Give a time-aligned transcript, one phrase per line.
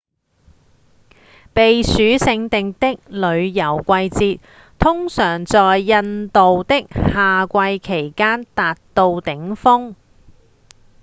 [1.53, 3.85] 避暑勝地的旅遊季
[4.39, 4.39] 節
[4.79, 9.95] 通常在印度的夏季期間達到頂峰